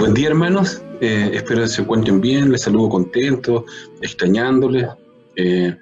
[0.00, 0.82] buen día, hermanos.
[1.02, 2.50] Eh, espero que se encuentren bien.
[2.50, 3.66] Les saludo contento,
[4.00, 4.88] extrañándoles.
[5.36, 5.76] Eh,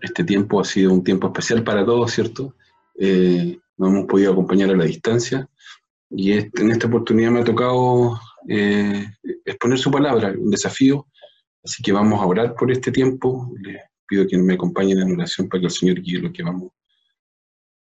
[0.00, 2.54] este tiempo ha sido un tiempo especial para todos, ¿cierto?
[2.96, 5.48] Eh, nos hemos podido acompañar a la distancia
[6.08, 11.08] y en esta oportunidad me ha tocado exponer su palabra, un desafío.
[11.64, 13.52] Así que vamos a orar por este tiempo.
[13.60, 16.70] Les pido que me acompañen en oración para que el Señor guíe lo que vamos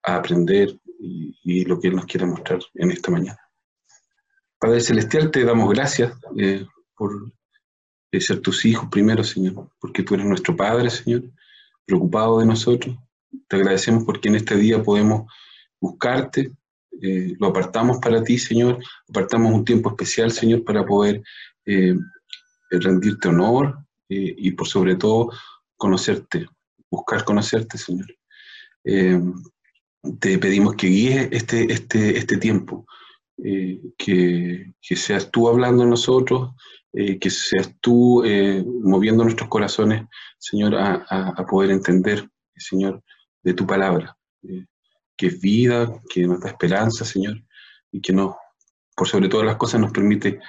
[0.02, 3.38] a aprender y, y lo que Él nos quiera mostrar en esta mañana.
[4.62, 6.64] Padre Celestial, te damos gracias eh,
[6.96, 7.32] por
[8.12, 11.24] eh, ser tus hijos primero, Señor, porque tú eres nuestro Padre, Señor,
[11.84, 12.96] preocupado de nosotros.
[13.48, 15.28] Te agradecemos porque en este día podemos
[15.80, 16.52] buscarte,
[17.02, 21.24] eh, lo apartamos para ti, Señor, apartamos un tiempo especial, Señor, para poder
[22.70, 25.32] rendirte honor y por sobre todo
[25.76, 26.46] conocerte,
[26.88, 28.06] buscar conocerte, Señor.
[30.20, 32.86] te pedimos que guíes este, este, este tiempo,
[33.38, 36.54] eh, que, seas tú hablando en nosotros,
[36.92, 40.04] eh, que seas tú eh, moviendo nuestros corazones,
[40.38, 43.02] Señor, a, poder entender, Señor,
[43.42, 44.16] de tu palabra,
[45.16, 47.42] que es vida, que nos da esperanza, Señor,
[47.90, 48.34] y que nos,
[48.94, 50.40] por sobre todas las cosas, nos permite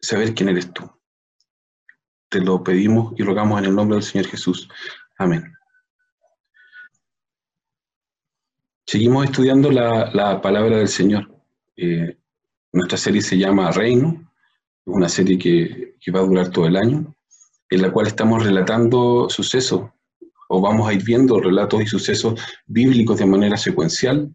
[0.00, 0.88] saber quién eres tú.
[2.28, 4.68] Te lo pedimos y rogamos en el nombre del Señor Jesús.
[5.18, 5.52] Amén.
[8.86, 11.33] Seguimos estudiando la, la palabra del Señor.
[11.76, 12.16] Eh,
[12.72, 14.32] nuestra serie se llama Reino,
[14.86, 17.14] es una serie que, va a durar todo el año,
[17.70, 19.90] en la cual estamos relatando sucesos,
[20.48, 24.34] o vamos a ir viendo relatos y sucesos bíblicos de manera secuencial.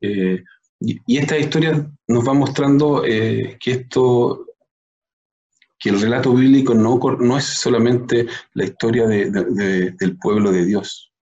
[0.00, 0.42] Eh,
[0.80, 4.46] y, esta historia nos va mostrando eh, que esto,
[5.78, 11.12] que el relato bíblico no es solamente la historia del pueblo de Dios,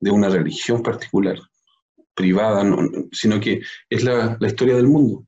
[0.00, 1.38] de una religión particular,
[2.14, 2.64] privada,
[3.12, 3.60] sino que
[3.90, 5.26] es la, historia del mundo.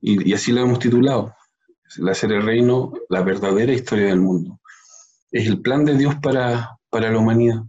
[0.00, 1.34] Y, así la hemos titulado.
[1.98, 4.60] La serie Reino, la verdadera historia del mundo.
[5.30, 7.62] Es el plan de Dios para, para la humanidad.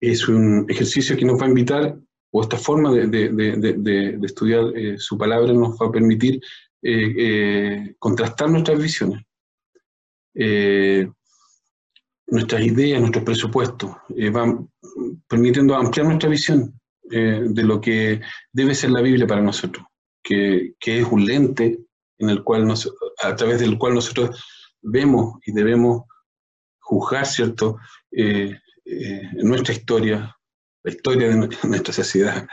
[0.00, 1.98] Es un ejercicio que nos va a invitar,
[2.30, 6.40] o esta forma de, estudiar eh, su palabra nos va a permitir
[6.82, 9.24] eh, eh, contrastar nuestras visiones
[12.30, 13.90] nuestras ideas, nuestros presupuestos,
[14.30, 14.70] van
[15.26, 16.77] permitiendo ampliar nuestra visión
[17.10, 18.20] eh, de lo que
[18.52, 19.86] debe ser la Biblia para nosotros,
[20.22, 21.78] que, es un lente
[22.18, 22.66] en el cual
[23.22, 24.44] a través del cual nosotros
[24.82, 26.02] vemos y debemos
[26.80, 27.78] juzgar, ¿cierto?,
[28.10, 30.36] eh, eh, nuestra historia,
[30.82, 32.46] la historia de nuestra sociedad,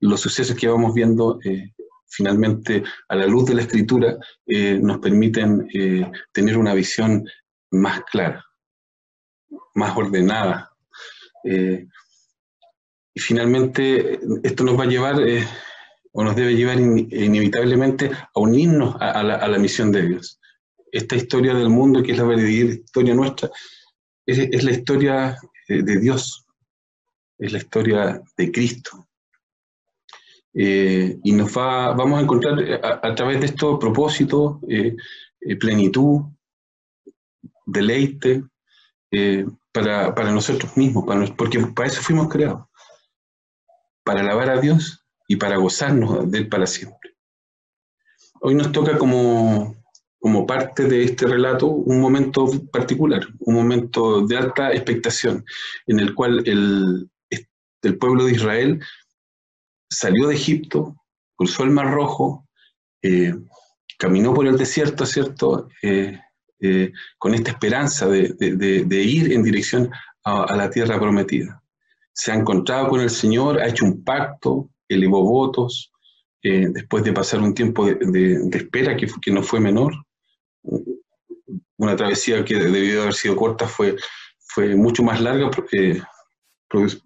[0.00, 1.38] los sucesos que vamos viendo
[2.08, 4.16] finalmente a la luz de la escritura
[4.80, 5.68] nos permiten
[6.32, 7.26] tener una visión
[7.70, 8.44] más clara,
[9.74, 10.70] más ordenada.
[13.14, 15.46] Y finalmente esto nos va a llevar, eh,
[16.12, 20.40] o nos debe llevar inevitablemente a unirnos a, la, misión de Dios.
[20.90, 23.50] Esta historia del mundo, que es la verdadera historia nuestra,
[24.24, 26.46] es, la historia eh, de Dios,
[27.38, 29.08] es la historia de Cristo.
[30.54, 34.60] Eh, y nos va, vamos a encontrar a, través de esto propósito,
[35.60, 36.22] plenitud,
[37.66, 38.44] deleite,
[39.72, 42.66] para, para, nosotros mismos, para, porque para eso fuimos creados
[44.04, 47.16] para alabar a Dios y para gozarnos de Él para siempre.
[48.40, 49.76] Hoy nos toca como,
[50.18, 55.44] como parte de este relato un momento particular, un momento de alta expectación,
[55.86, 57.08] en el cual el,
[57.82, 58.80] el pueblo de Israel
[59.88, 60.96] salió de Egipto,
[61.36, 62.48] cruzó el Mar Rojo,
[63.02, 63.34] eh,
[63.98, 65.68] caminó por el desierto, ¿cierto?
[65.82, 66.18] Eh,
[66.60, 69.90] eh, con esta esperanza de, ir en dirección
[70.24, 71.61] a la tierra prometida
[72.12, 75.92] se ha encontrado con el Señor, ha hecho un pacto, elevó votos,
[76.42, 79.94] eh, después de pasar un tiempo de, espera que, que, no fue menor.
[81.76, 83.96] Una travesía que debió haber sido corta fue,
[84.38, 86.02] fue mucho más larga porque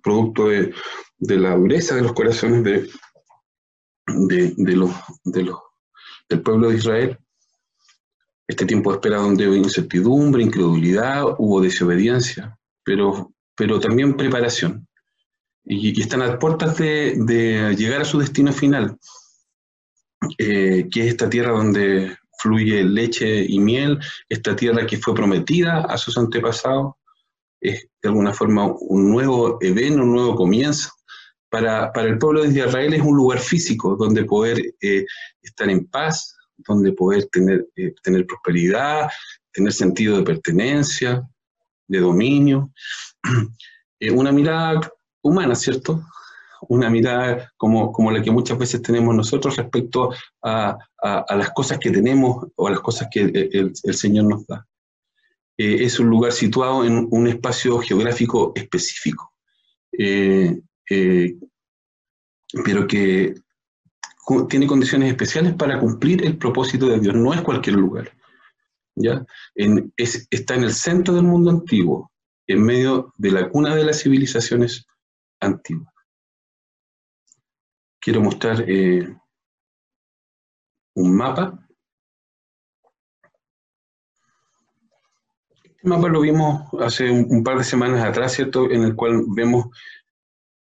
[0.02, 0.72] producto de,
[1.18, 2.88] la dureza de los corazones de,
[4.56, 4.90] de los,
[5.24, 7.18] del pueblo de Israel.
[8.48, 14.86] Este tiempo de espera donde hubo incertidumbre, incredulidad, hubo desobediencia, pero, pero también preparación
[15.66, 18.96] y, están a puertas de, llegar a su destino final,
[20.38, 23.98] eh, que es esta tierra donde fluye leche y miel,
[24.28, 26.94] esta tierra que fue prometida a sus antepasados,
[27.60, 30.90] es de alguna forma un nuevo evento, un nuevo comienzo.
[31.48, 35.04] Para, el pueblo de Israel es un lugar físico donde poder eh,
[35.42, 39.08] estar en paz, donde poder tener, eh, tener prosperidad,
[39.52, 41.22] tener sentido de pertenencia,
[41.88, 42.72] de dominio.
[44.12, 44.80] una mirada
[45.26, 46.02] humana, ¿cierto?
[46.68, 50.12] una mirada como, como la que muchas veces tenemos nosotros respecto
[50.42, 54.66] a, las cosas que tenemos o a las cosas que el, Señor nos da.
[55.58, 59.32] Eh, es un lugar situado en un espacio geográfico específico,
[59.92, 61.36] eh, eh,
[62.64, 63.34] pero que
[64.48, 67.14] tiene condiciones especiales para cumplir el propósito de Dios.
[67.14, 68.12] No es cualquier lugar.
[68.96, 69.24] ¿ya?
[69.54, 72.10] está en el centro del mundo antiguo,
[72.46, 74.86] en medio de la cuna de las civilizaciones
[75.46, 75.92] antiguas.
[78.00, 79.16] Quiero mostrar eh,
[80.94, 81.58] un mapa.
[85.64, 88.70] Este mapa lo vimos hace un, par de semanas atrás, ¿cierto?
[88.70, 89.66] En el cual vemos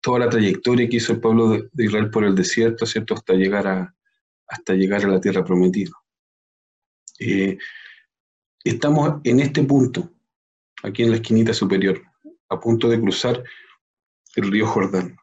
[0.01, 3.13] toda la trayectoria que hizo el pueblo de, Israel por el desierto, ¿cierto?
[3.13, 3.95] Hasta llegar a,
[4.47, 5.91] hasta llegar a la tierra prometida.
[7.19, 7.57] Eh,
[8.63, 10.09] estamos en este punto,
[10.81, 12.01] aquí en la esquinita superior,
[12.50, 13.44] a punto de cruzar
[14.35, 15.15] el río Jordán.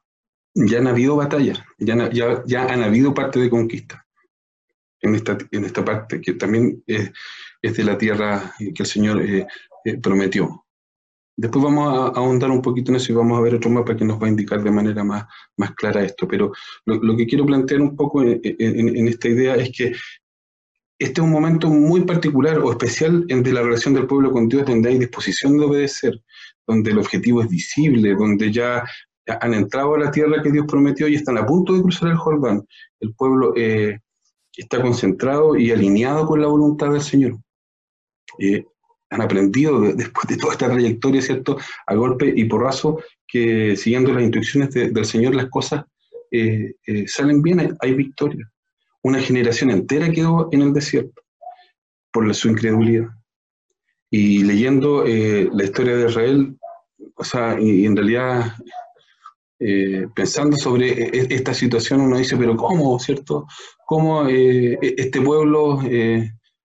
[0.55, 2.11] Ya han habido batallas, ya,
[2.45, 4.05] ya, han habido parte de conquista
[5.01, 7.13] en esta, en esta parte, que también es,
[7.63, 9.47] de la tierra que el Señor eh,
[9.85, 10.65] eh, prometió.
[11.37, 14.05] Después vamos a, ahondar un poquito en eso y vamos a ver otro mapa que
[14.05, 15.25] nos va a indicar de manera más,
[15.57, 16.27] más clara esto.
[16.27, 16.53] Pero
[16.85, 19.93] lo, que quiero plantear un poco en, esta idea es que
[21.01, 24.67] este es un momento muy particular o especial de la relación del pueblo con Dios,
[24.67, 26.21] donde hay disposición de obedecer,
[26.67, 28.85] donde el objetivo es visible, donde ya
[29.41, 32.19] han entrado a la tierra que Dios prometió y están a punto de cruzar el
[32.19, 32.67] Jordán.
[33.01, 33.99] El pueblo eh,
[34.55, 37.39] está concentrado y alineado con la voluntad del Señor.
[38.39, 38.67] Eh,
[39.09, 41.57] han aprendido después de toda esta trayectoria, ¿cierto?
[41.87, 45.83] A golpe y porrazo, que siguiendo las instrucciones del Señor las cosas
[46.31, 46.75] eh,
[47.07, 48.51] salen bien, hay victoria
[49.03, 51.23] una generación entera quedó en el desierto
[52.13, 53.09] por su incredulidad.
[54.11, 56.59] Y leyendo eh, la historia de Israel,
[57.15, 58.55] o sea, y, en realidad
[59.61, 63.47] eh, pensando sobre e, e, esta situación, uno dice, pero ¿cómo, cierto?
[63.87, 65.81] ¿Cómo eh, e, este pueblo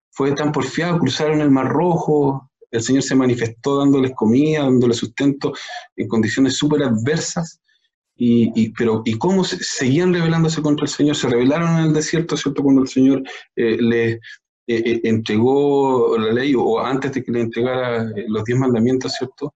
[0.10, 1.00] fue tan porfiado?
[1.00, 5.54] Cruzaron el Mar Rojo, el Señor se manifestó dándoles comida, dándoles sustento
[5.96, 7.62] en condiciones súper adversas,
[8.18, 11.16] y, pero, ¿Y cómo seguían rebelándose contra el Señor?
[11.16, 12.64] Se rebelaron en el desierto, ¿cierto?
[12.64, 13.24] Cuando el Señor
[13.56, 14.20] eh, les eh,
[14.68, 19.54] eh, entregó la ley o antes de que le entregara los diez mandamientos, ¿cierto?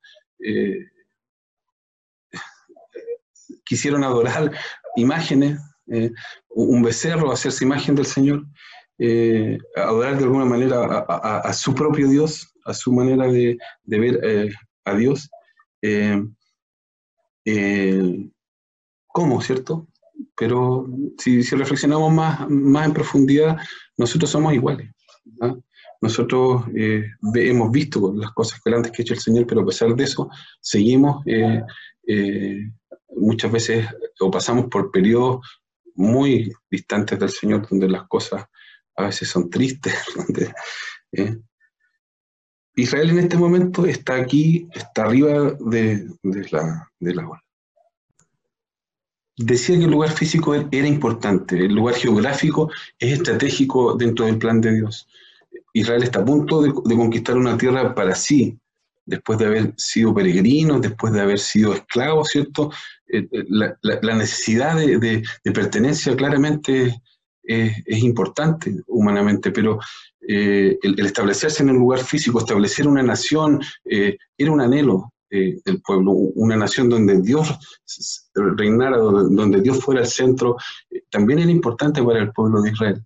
[3.65, 4.51] quisieron adorar
[4.95, 5.59] imágenes,
[6.47, 8.45] un becerro, hacerse imagen del Señor,
[9.75, 15.29] adorar de alguna manera a, su propio Dios, a su manera de, ver a Dios.
[17.51, 18.29] Eh,
[19.41, 19.87] ¿cierto?
[20.35, 20.87] Pero
[21.17, 23.57] si, reflexionamos más, más en profundidad,
[23.97, 24.89] nosotros somos iguales.
[26.01, 27.05] Nosotros eh,
[27.35, 30.29] hemos visto las cosas grandes que ha hecho el Señor, pero a pesar de eso,
[30.61, 31.61] seguimos eh,
[32.07, 32.71] eh,
[33.15, 33.87] muchas veces
[34.19, 35.45] o pasamos por periodos
[35.95, 38.45] muy distantes del Señor, donde las cosas
[38.95, 39.93] a veces son tristes.
[42.75, 46.07] Israel en este momento está aquí, está arriba de,
[46.51, 47.43] la, de la ola
[49.39, 52.69] decía que el lugar físico era importante, el lugar geográfico
[52.99, 55.07] es estratégico dentro del plan de Dios.
[55.73, 58.57] Israel está a punto de, conquistar una tierra para sí,
[59.05, 62.71] después de haber sido peregrinos, después de haber sido esclavos, ¿cierto?
[63.07, 67.01] Eh, eh, la, necesidad de, pertenencia claramente
[67.43, 69.79] es, importante humanamente, pero
[70.27, 75.81] eh, el, establecerse en un lugar físico, establecer una nación, era un anhelo eh, del
[75.81, 77.53] pueblo, una nación donde Dios
[78.33, 80.57] reinara, donde Dios fuera el centro,
[80.89, 83.05] eh, también era importante para el pueblo de Israel.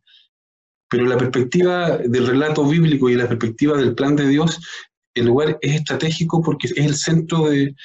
[0.89, 4.59] Pero la perspectiva del relato bíblico y la perspectiva del plan de Dios,
[5.13, 7.75] el lugar es estratégico porque es el centro de,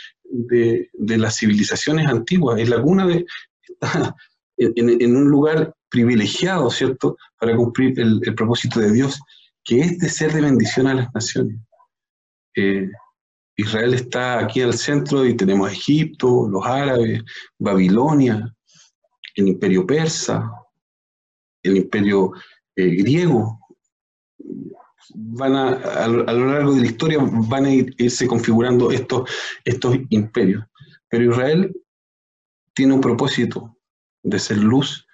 [1.00, 3.26] las civilizaciones antiguas, es la cuna de...
[4.58, 9.20] en, un lugar privilegiado, ¿cierto?, para cumplir el, propósito de Dios,
[9.64, 11.56] que es de ser de bendición a las naciones.
[12.54, 12.88] Eh,
[13.58, 17.24] Israel está aquí al centro y tenemos Egipto, los árabes,
[17.58, 18.54] Babilonia,
[19.34, 20.48] el imperio persa,
[21.64, 22.32] el imperio
[22.76, 23.58] eh, griego.
[25.12, 29.28] Van a, lo largo de la historia van a irse configurando estos,
[29.64, 30.64] estos imperios.
[31.08, 31.74] Pero Israel
[32.74, 33.76] tiene un propósito
[34.22, 35.04] de ser luz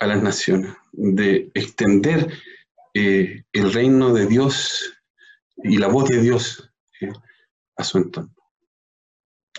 [0.00, 2.32] a las naciones, de extender
[2.94, 4.94] eh, el reino de Dios
[5.58, 7.12] y la voz de Dios eh,
[7.76, 8.36] a su entorno.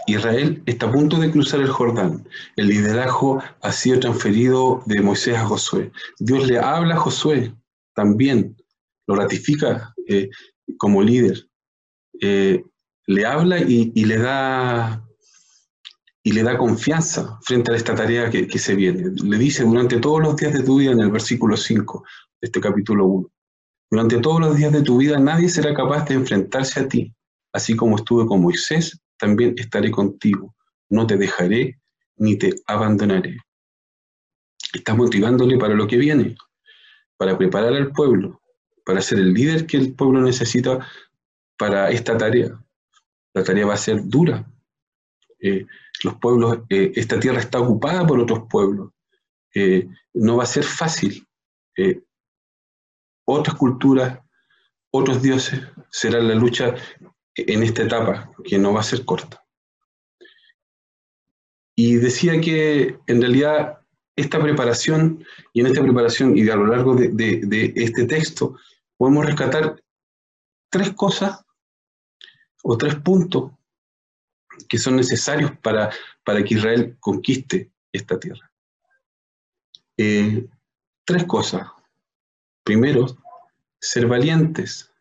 [0.06, 2.28] Israel está a punto de cruzar el Jordán.
[2.56, 5.92] El liderazgo ha sido transferido de Moisés a Josué.
[6.20, 7.54] Dios le habla a Josué
[7.94, 8.56] también,
[9.08, 10.30] lo ratifica eh,
[10.78, 11.48] como líder.
[12.22, 12.64] Eh,
[13.08, 15.04] le habla y, le da
[16.24, 19.12] y le da confianza frente a esta tarea que, que, se viene.
[19.24, 22.04] Le dice durante todos los días de tu vida en el versículo 5
[22.42, 23.32] de este capítulo 1.
[23.90, 27.14] Durante todos los días de tu vida nadie será capaz de enfrentarse a ti.
[27.58, 30.56] Así como estuve con Moisés, también estaré contigo.
[30.90, 31.82] No te dejaré
[32.18, 33.36] ni te abandonaré.
[34.76, 36.36] Está motivándole para lo que viene,
[37.18, 38.40] para preparar al pueblo,
[38.86, 40.88] para ser el líder que el pueblo necesita
[41.58, 42.64] para esta tarea.
[43.34, 44.46] La tarea va a ser dura.
[45.40, 45.66] Eh,
[46.04, 48.92] los pueblos, eh, esta tierra está ocupada por otros pueblos.
[49.56, 51.28] Eh, no va a ser fácil
[53.26, 54.20] otras culturas,
[54.92, 55.60] otros dioses,
[55.90, 56.76] será la lucha
[57.38, 59.44] en esta etapa, que no va a ser corta.
[61.76, 63.80] Y decía que en realidad
[64.16, 68.58] esta preparación, y en esta preparación y a lo largo de, este texto,
[68.98, 69.82] podemos rescatar
[70.70, 71.46] tres cosas
[72.64, 73.52] o tres puntos
[74.68, 75.92] que son necesarios para,
[76.24, 78.52] para que Israel conquiste esta tierra.
[79.98, 80.48] Eh,
[81.06, 81.68] tres cosas.
[82.64, 83.06] Primero,
[83.80, 84.92] ser valientes.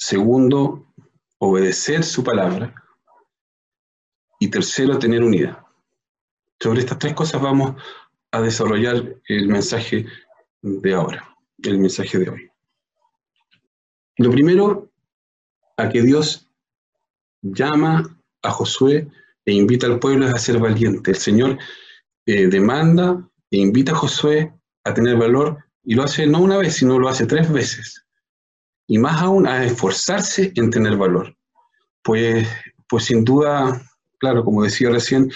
[0.00, 0.86] Segundo,
[1.38, 2.74] obedecer su palabra.
[4.38, 5.58] Y tercero, tener unidad.
[6.58, 7.74] Sobre estas tres cosas vamos
[8.32, 10.06] a desarrollar el mensaje
[10.62, 12.50] de ahora, el mensaje de hoy.
[14.16, 14.90] Lo primero,
[15.76, 16.50] a que Dios
[17.42, 19.06] llama a Josué
[19.44, 21.10] e invita al pueblo a ser valiente.
[21.10, 21.58] El Señor
[22.24, 24.50] eh, demanda e invita a Josué
[24.84, 28.06] a tener valor y lo hace no una vez, sino lo hace tres veces.
[28.90, 31.36] Y más aún a esforzarse en tener valor.
[32.02, 32.48] Pues,
[32.88, 33.80] pues sin duda,
[34.18, 35.30] claro, como decía recién,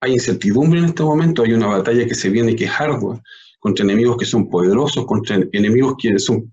[0.00, 3.22] hay incertidumbre en este momento, hay una batalla que se viene que es ardua,
[3.60, 6.52] contra enemigos que son poderosos, contra enemigos que son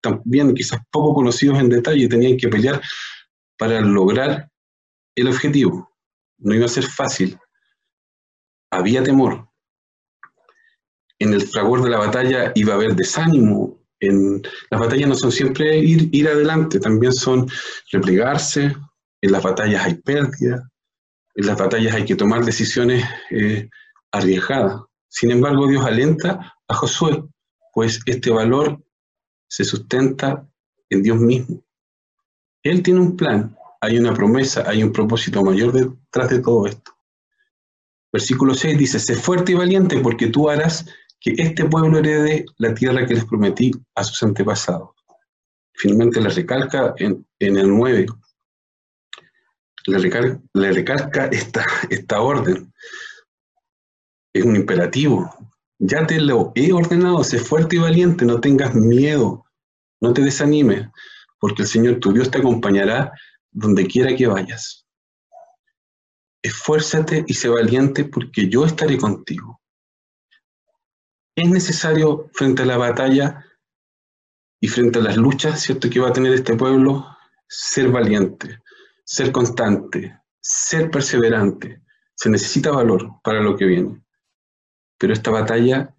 [0.00, 2.80] también quizás poco conocidos en detalle, tenían que pelear
[3.58, 4.50] para lograr
[5.14, 5.92] el objetivo.
[6.38, 7.38] No iba a ser fácil.
[8.70, 9.50] Había temor,
[11.18, 13.81] en el fragor de la batalla iba a haber desánimo.
[14.02, 17.48] En, las batallas no son siempre ir, ir adelante, también son
[17.90, 18.76] replegarse.
[19.20, 20.68] En las batallas hay pérdida,
[21.36, 23.68] en las batallas hay que tomar decisiones eh,
[24.10, 24.82] arriesgadas.
[25.08, 27.22] Sin embargo, Dios alenta a Josué,
[27.72, 28.82] pues este valor
[29.48, 30.48] se sustenta
[30.90, 31.62] en Dios mismo.
[32.62, 36.92] Él tiene un plan, hay una promesa, hay un propósito mayor detrás de todo esto.
[38.12, 40.86] Versículo 6 dice, sé fuerte y valiente porque tú harás
[41.22, 44.90] que este pueblo herede la tierra que les prometí a sus antepasados.
[45.74, 48.06] Finalmente le recalca en, el 9,
[49.86, 52.72] le recalca, esta, esta orden.
[54.34, 55.30] Es un imperativo.
[55.78, 59.44] Ya te lo he ordenado, sé fuerte y valiente, no tengas miedo,
[60.00, 60.88] no te desanimes,
[61.38, 63.12] porque el Señor tu Dios te acompañará
[63.50, 64.86] donde quiera que vayas.
[66.42, 69.61] Esfuérzate y sé valiente porque yo estaré contigo.
[71.34, 73.46] Es necesario frente a la batalla
[74.60, 77.06] y frente a las luchas, ¿cierto?, que va a tener este pueblo,
[77.48, 78.60] ser valiente,
[79.04, 81.82] ser constante, ser perseverante.
[82.14, 84.04] Se necesita valor para lo que viene.
[84.98, 85.96] Pero esta batalla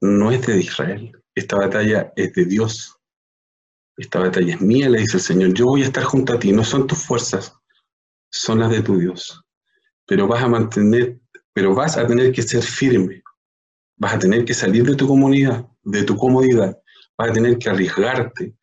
[0.00, 2.96] no es de Israel, esta batalla es de Dios.
[3.96, 5.54] Esta batalla es mía, le dice el Señor.
[5.54, 7.56] Yo voy a estar junto a ti, no son tus fuerzas,
[8.30, 9.42] son las de tu Dios.
[10.06, 11.18] Pero vas a mantener,
[11.52, 13.22] pero vas a tener que ser firme,
[13.98, 16.80] Vas a tener que salir de tu comunidad, de tu comodidad.
[17.16, 18.54] Vas a tener que arriesgarte,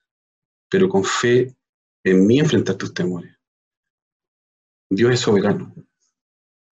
[0.70, 1.56] pero con fe
[2.04, 3.36] en mí enfrentar tus temores.
[4.90, 5.74] Dios es soberano.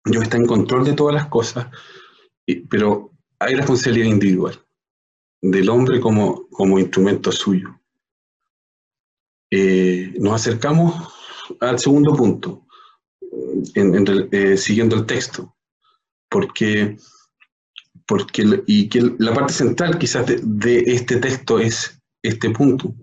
[0.05, 1.67] Dios está en control de todas las cosas,
[2.69, 4.59] pero hay responsabilidad individual
[5.41, 7.79] del hombre como, como instrumento suyo.
[9.51, 11.13] Eh, nos acercamos
[11.59, 12.65] al segundo punto,
[13.75, 15.55] eh, siguiendo el texto,
[16.29, 16.97] porque
[18.07, 22.93] porque, y que la parte central quizás de, este texto es este punto,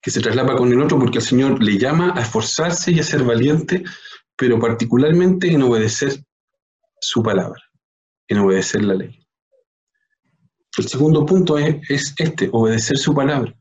[0.00, 3.04] que se traslapa con el otro porque el Señor le llama a esforzarse y a
[3.04, 3.84] ser valiente,
[4.36, 6.24] pero particularmente en obedecer
[7.00, 7.62] su palabra,
[8.28, 9.18] en obedecer la ley.
[10.76, 13.54] El segundo punto es, es este, obedecer su palabra.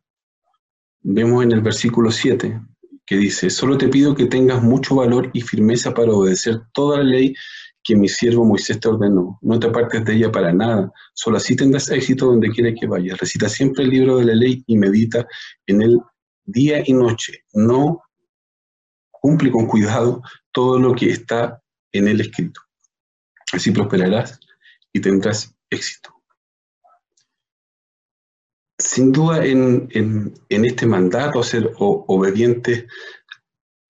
[1.01, 2.61] Vemos en el versículo 7
[3.05, 7.03] que dice, solo te pido que tengas mucho valor y firmeza para obedecer toda la
[7.03, 7.35] ley
[7.83, 9.39] que mi siervo Moisés te ordenó.
[9.41, 13.19] No te apartes de ella para nada, solo así tendrás éxito donde quiera que vayas.
[13.19, 15.27] Recita siempre el libro de la ley y medita
[15.65, 15.99] en él
[16.45, 17.45] día y noche.
[17.53, 18.01] No
[19.09, 20.21] cumple con cuidado
[20.51, 21.61] todo lo que está
[21.91, 22.61] en él escrito.
[23.53, 24.39] Así prosperarás
[24.93, 26.21] y tendrás éxito.
[28.77, 32.87] Sin duda en, este mandato ser obediente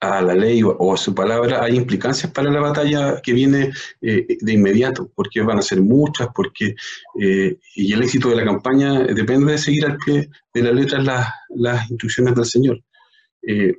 [0.02, 4.38] a la ley o, a su palabra, hay implicancias para la batalla que viene eh,
[4.42, 6.76] de inmediato, porque van a ser muchas, porque
[7.20, 11.00] eh, y el éxito de la campaña depende de seguir al pie de la letra
[11.02, 12.84] las, las instrucciones del Señor.
[13.48, 13.76] Eh,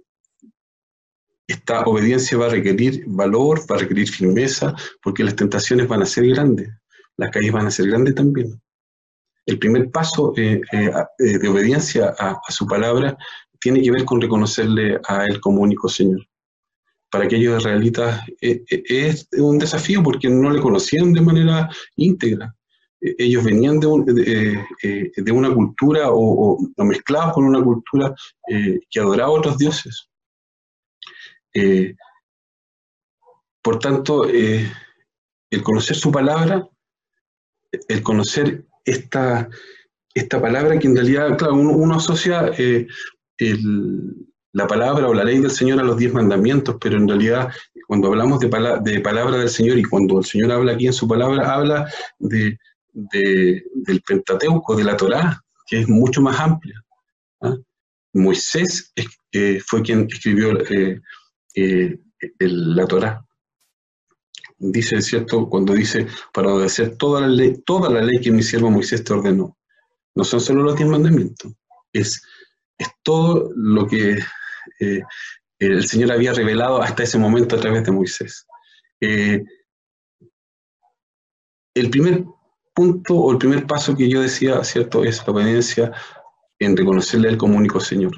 [1.48, 6.06] esta obediencia va a requerir valor, va a requerir firmeza, porque las tentaciones van a
[6.06, 6.70] ser grandes,
[7.16, 8.62] las calles van a ser grandes también.
[9.44, 13.18] El primer paso de obediencia a, a su palabra
[13.62, 16.26] tiene que ver con reconocerle a Él como único Señor.
[17.08, 22.54] Para aquellos israelitas eh, eh, es un desafío porque no le conocían de manera íntegra.
[23.00, 28.12] E, ellos venían de, eh, una cultura o, mezclados con una cultura
[28.90, 30.08] que adoraba a otros dioses.
[33.62, 36.66] por tanto, el conocer su palabra,
[37.88, 39.48] el conocer esta,
[40.14, 42.50] esta palabra que en realidad, claro, uno, asocia
[43.38, 47.50] la palabra o la ley del Señor a los diez mandamientos, pero en realidad
[47.86, 51.52] cuando hablamos de, palabra del Señor y cuando el Señor habla aquí en su palabra,
[51.52, 52.58] habla de,
[52.92, 56.82] del Pentateuco, de la Torá, que es mucho más amplia.
[57.42, 57.56] ¿ah?
[58.14, 58.92] Moisés
[59.32, 61.00] eh, fue quien escribió eh,
[61.54, 61.98] eh,
[62.38, 63.26] la Torá.
[64.58, 65.48] Dice, ¿cierto?
[65.48, 69.12] Cuando dice, para obedecer toda la ley, toda la ley que mi siervo Moisés te
[69.12, 69.58] ordenó.
[70.14, 71.52] No son solo los diez mandamientos,
[71.92, 72.22] es
[72.82, 74.18] es todo lo que
[74.80, 75.02] eh,
[75.58, 78.46] el Señor había revelado hasta ese momento a través de Moisés.
[79.00, 79.42] Eh,
[81.74, 82.24] el primer
[82.74, 85.92] punto o el primer paso que yo decía, ¿cierto?, es la obediencia
[86.58, 88.12] en reconocerle al como único Señor.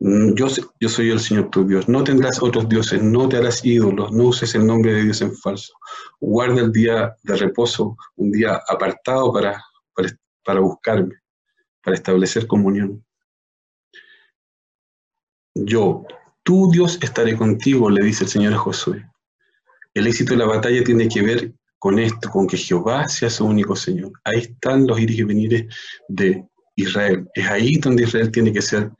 [0.00, 0.48] Mm, yo,
[0.80, 1.88] yo soy el Señor tu Dios.
[1.88, 5.34] No tendrás otros dioses, no te harás ídolos, no uses el nombre de Dios en
[5.36, 5.72] falso.
[6.20, 9.62] Guarda el día de reposo, un día apartado para,
[9.94, 10.08] para,
[10.44, 11.14] para buscarme,
[11.82, 13.04] para establecer comunión.
[15.54, 16.04] Yo,
[16.42, 19.06] tu Dios, estaré contigo, le dice el Señor a Josué.
[19.94, 23.44] El éxito de la batalla tiene que ver con esto, con que Jehová sea su
[23.44, 24.12] único Señor.
[24.24, 25.66] Ahí están los iris y venires
[26.08, 27.28] de Israel.
[27.34, 28.90] Es ahí donde Israel tiene que ser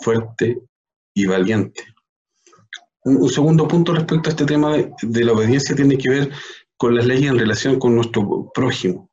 [0.00, 0.58] fuerte
[1.14, 1.82] y valiente.
[3.04, 6.30] Un, segundo punto respecto a este tema de, la obediencia tiene que ver
[6.76, 9.10] con las leyes en relación con nuestro prójimo.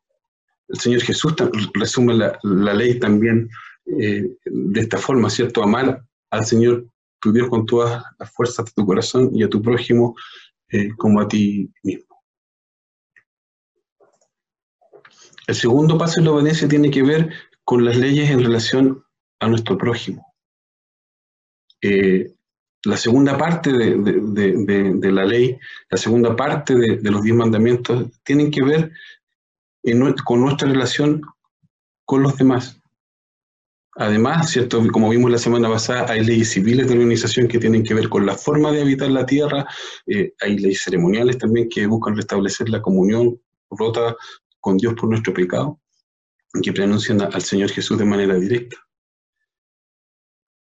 [0.67, 1.33] El Señor Jesús
[1.73, 3.49] resume la, ley también
[3.85, 5.63] eh, de esta forma, ¿cierto?
[5.63, 6.87] Amar al Señor
[7.23, 10.13] tu Dios con todas las fuerzas de tu corazón y a tu prójimo
[10.69, 12.21] eh, como a ti mismo.
[15.47, 17.31] El segundo paso en la obediencia tiene que ver
[17.63, 19.03] con las leyes en relación
[19.39, 20.33] a nuestro prójimo.
[21.81, 22.33] Eh,
[22.85, 25.57] la segunda parte de, la ley,
[25.89, 28.91] la segunda parte de, los diez mandamientos, tienen que ver
[30.25, 31.21] con nuestra relación
[32.03, 32.82] con los demás.
[33.95, 34.81] Además, ¿cierto?
[34.91, 38.25] como vimos la semana pasada, hay leyes civiles de organización que tienen que ver con
[38.25, 39.67] la forma de habitar la tierra,
[40.07, 44.15] eh, hay leyes ceremoniales también que buscan restablecer la comunión rota
[44.59, 45.79] con Dios por nuestro pecado,
[46.61, 48.77] que pronuncian al Señor Jesús de manera directa.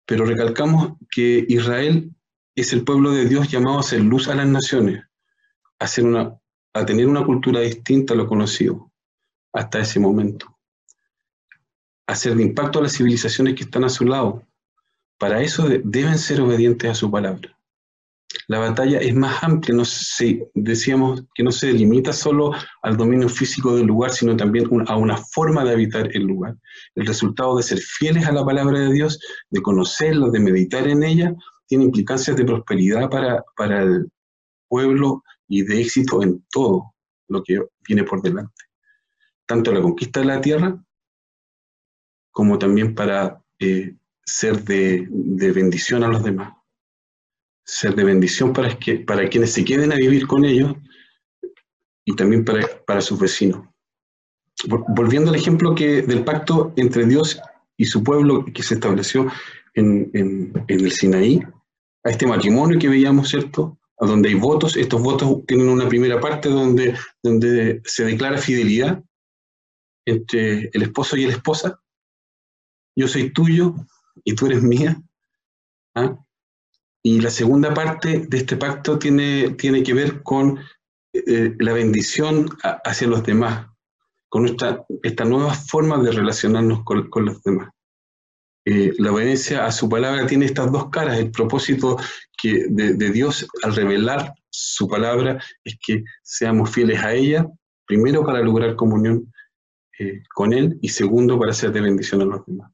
[0.07, 2.13] Pero recalcamos que Israel
[2.55, 5.03] es el pueblo de Dios llamado a ser luz a las naciones,
[5.81, 6.39] a,
[6.75, 8.93] a tener una cultura distinta a lo conocido
[9.53, 10.56] hasta ese momento
[12.07, 14.43] hacer de impacto a las civilizaciones que están a su lado.
[15.19, 17.57] Para eso deben ser obedientes a su palabra.
[18.49, 23.29] La batalla es más amplia, no se, decíamos que no se limita solo al dominio
[23.29, 26.57] físico del lugar, sino también a una forma de habitar el lugar.
[26.95, 29.19] El resultado de ser fieles a la palabra de Dios,
[29.51, 31.35] de conocerla, de meditar en ella,
[31.67, 34.09] tiene implicancias de prosperidad para, para el
[34.69, 36.95] pueblo y de éxito en todo
[37.29, 38.65] lo que viene por delante.
[39.47, 40.86] Tanto la conquista de la tierra
[42.37, 45.09] como también para eh, ser de,
[45.55, 46.53] bendición a los demás,
[47.65, 50.75] ser de bendición para, que, para quienes se queden a vivir con ellos
[52.05, 53.67] y también para, para sus vecinos.
[54.69, 57.41] Volviendo al ejemplo que, del pacto entre Dios
[57.79, 59.33] y su pueblo que se estableció
[59.73, 61.41] en, en, el Sinaí,
[62.05, 63.79] a este matrimonio que veíamos, ¿cierto?
[63.99, 69.03] A donde hay votos, estos votos tienen una primera parte donde, donde se declara fidelidad
[70.05, 71.81] entre el esposo y la esposa,
[72.97, 73.75] yo soy tuyo
[74.25, 75.01] y tú eres mía.
[75.95, 76.19] ¿ah?
[77.03, 80.59] Y la segunda parte de este pacto tiene, tiene que ver con
[81.13, 82.49] eh, la bendición
[82.85, 83.69] hacia los demás,
[84.29, 87.71] con esta, esta nueva forma de relacionarnos con, los demás.
[88.65, 91.19] Eh, la obediencia a su palabra tiene estas dos caras.
[91.19, 91.97] El propósito
[92.37, 97.47] que de, Dios al revelar su palabra es que seamos fieles a ella,
[97.87, 99.33] primero para lograr comunión
[99.99, 102.73] eh, con Él y segundo para ser de bendición a los demás.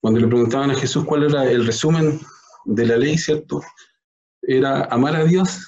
[0.00, 2.20] Cuando le preguntaban a Jesús cuál era el resumen
[2.64, 3.60] de la ley, ¿cierto?
[4.42, 5.66] era amar a Dios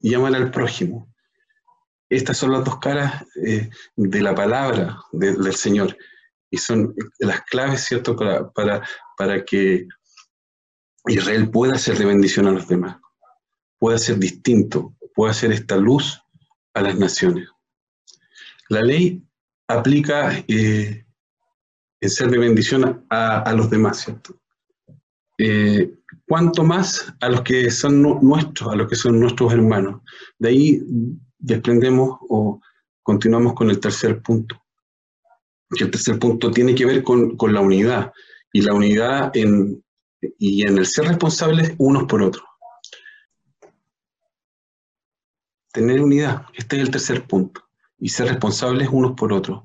[0.00, 1.12] y amar al prójimo.
[2.08, 5.96] Estas son las dos caras eh, de la palabra del Señor
[6.50, 9.88] y son las claves, ¿cierto?, para, para, para que
[11.06, 12.98] Israel pueda ser de bendición a los demás,
[13.78, 16.20] pueda ser distinto, pueda ser esta luz
[16.74, 17.48] a las naciones.
[18.68, 19.22] La ley
[19.66, 21.06] aplica eh,
[22.02, 24.34] en ser de bendición a, los demás, ¿cierto?
[25.38, 25.94] Eh,
[26.64, 30.02] más a los que son nuestros, a los que son nuestros hermanos.
[30.36, 30.82] De ahí
[31.38, 32.60] desprendemos o
[33.04, 34.60] continuamos con el tercer punto.
[35.70, 38.12] el tercer punto tiene que ver con, la unidad
[38.52, 39.84] y la unidad en,
[40.38, 42.44] y en el ser responsables unos por otros.
[45.72, 47.62] Tener unidad, este es el tercer punto,
[48.00, 49.62] y ser responsables unos por otros.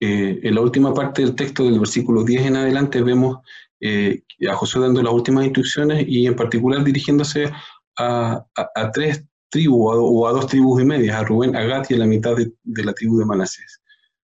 [0.00, 3.38] Eh, en la última parte del texto del versículo 10 en adelante vemos
[3.80, 7.52] eh, a Josué dando las últimas instrucciones y en particular dirigiéndose
[7.98, 8.46] a,
[8.94, 12.06] tres tribus o a dos tribus y medias, a Rubén, a Gad y a la
[12.06, 12.50] mitad de,
[12.82, 13.82] la tribu de Manasés.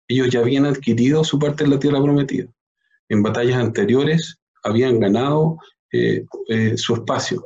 [0.08, 2.48] Ellos ya habían adquirido su parte de la tierra prometida.
[3.10, 5.58] En batallas anteriores habían ganado
[5.92, 6.26] eh,
[6.78, 7.44] su espacio.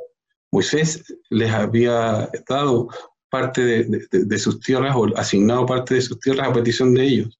[0.51, 2.89] Moisés les había dado
[3.29, 7.39] parte de, sus tierras o asignado parte de sus tierras a petición de ellos.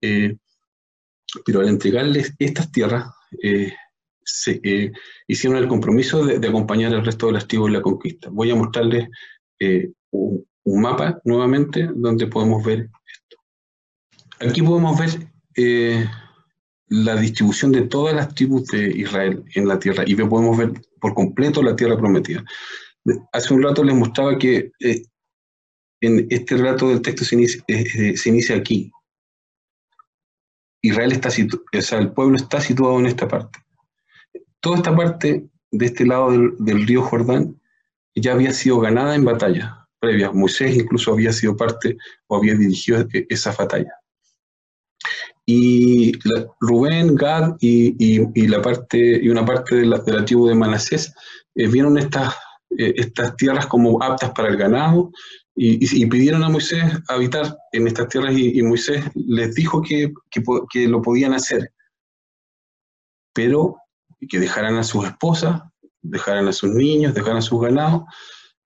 [0.00, 0.36] Eh,
[1.44, 3.10] pero al entregarles estas tierras,
[4.24, 4.92] se,
[5.26, 8.30] hicieron el compromiso de, acompañar al resto de las tribus en la conquista.
[8.30, 9.08] Voy a mostrarles
[10.10, 13.36] un, mapa nuevamente donde podemos ver esto.
[14.40, 15.10] Aquí podemos ver
[16.88, 21.14] la distribución de todas las tribus de Israel en la tierra y podemos ver por
[21.14, 22.44] completo la tierra prometida.
[23.32, 25.02] Hace un rato les mostraba que eh,
[26.00, 28.90] en este relato del texto eh, eh, se inicia aquí.
[30.82, 33.58] Israel está o sea, el pueblo está situado en esta parte.
[34.60, 37.60] Toda esta parte de este lado del, río Jordán
[38.14, 40.30] ya había sido ganada en batalla previa.
[40.30, 43.92] Moisés incluso había sido parte o había dirigido esa batalla.
[45.46, 46.12] Y
[46.60, 51.14] Rubén, Gad y, la parte, y una parte de la, tribu de Manasés
[51.54, 52.34] eh, vieron estas,
[52.76, 55.10] eh, estas tierras como aptas para el ganado
[55.60, 61.02] y, pidieron a Moisés habitar en estas tierras y, Moisés les dijo que, que, lo
[61.02, 61.72] podían hacer,
[63.34, 63.76] pero
[64.28, 65.60] que dejaran a sus esposas,
[66.00, 68.04] dejaran a sus niños, dejaran a sus ganados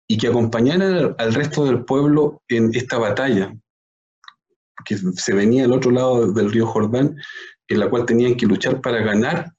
[0.08, 3.56] y que acompañaran al resto del pueblo en esta batalla,
[4.84, 7.16] que se venía al otro lado del río Jordán,
[7.68, 9.52] en la cual tenían que luchar para ganar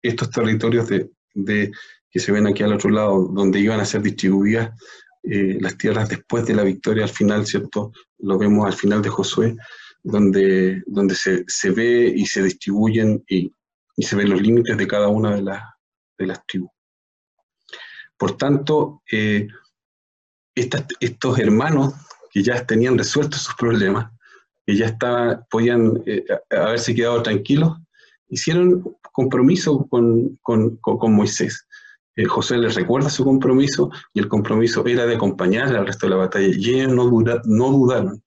[0.00, 1.72] estos territorios de,
[2.08, 4.70] que se ven aquí al otro lado, donde iban a ser distribuidas
[5.22, 7.92] eh, las tierras después de la victoria al final, ¿cierto?
[8.18, 9.56] Lo vemos al final de Josué,
[10.02, 13.52] donde, donde se, se ve y se distribuyen y,
[13.98, 15.62] se ven los límites de cada una de, las
[16.16, 16.70] de las tribus.
[18.16, 19.46] Por tanto, eh,
[20.54, 21.94] estos hermanos
[22.30, 24.10] que ya tenían resueltos sus problemas,
[24.64, 27.76] que ya estaba, podían eh, haberse quedado tranquilos,
[28.28, 31.66] hicieron compromiso con, con, con Moisés.
[32.16, 36.10] Eh, José les recuerda su compromiso y el compromiso era de acompañar al resto de
[36.10, 38.22] la batalla y ellos no, dudaron.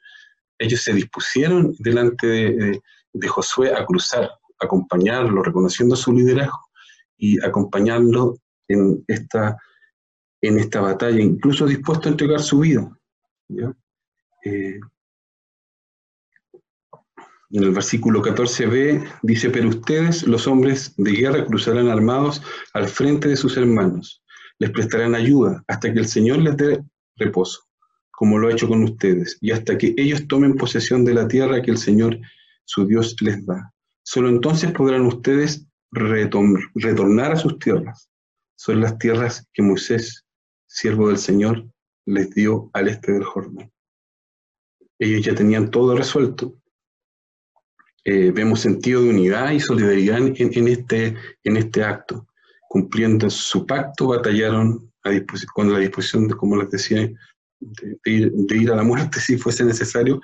[0.57, 6.69] Ellos se dispusieron delante de, de, Josué a cruzar, acompañarlo, reconociendo su liderazgo
[7.17, 9.57] y acompañarlo en esta,
[10.41, 12.89] en esta batalla, incluso dispuesto a entregar su vida.
[14.45, 14.79] Eh,
[17.53, 22.41] en el versículo 14b dice, pero ustedes, los hombres de guerra, cruzarán armados
[22.73, 24.23] al frente de sus hermanos,
[24.57, 26.83] les prestarán ayuda hasta que el Señor les dé
[27.15, 27.61] reposo,
[28.11, 31.61] como lo ha hecho con ustedes, y hasta que ellos tomen posesión de la tierra
[31.61, 32.19] que el Señor,
[32.65, 33.71] su Dios, les da.
[34.03, 38.09] Solo entonces podrán ustedes retornar a sus tierras.
[38.55, 40.25] Son las tierras que Moisés,
[40.65, 41.67] siervo del Señor,
[42.05, 43.71] les dio al este del Jordán.
[44.97, 46.57] Ellos ya tenían todo resuelto,
[48.05, 52.27] eh, vemos sentido de unidad y solidaridad en, este, en este acto.
[52.67, 55.11] Cumpliendo su pacto, batallaron a
[55.53, 57.09] con la disposición, de, como les decía,
[57.59, 60.21] de, ir, a la muerte si fuese necesario,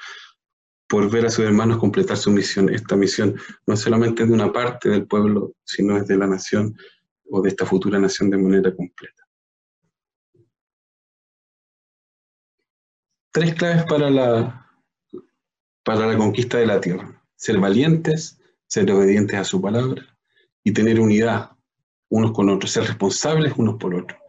[0.90, 2.70] por ver a sus hermanos completar su misión.
[2.70, 6.76] Esta misión no es solamente de una parte del pueblo, sino es de la nación
[7.30, 9.24] o de esta futura nación de manera completa.
[13.32, 14.68] Tres claves para la,
[15.84, 20.06] para la conquista de la tierra ser valientes, ser obedientes a su palabra
[20.62, 21.52] y tener unidad
[22.10, 24.20] unos con otros, ser responsables unos por otros.